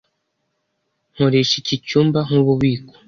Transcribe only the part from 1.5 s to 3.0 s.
iki cyumba nkububiko.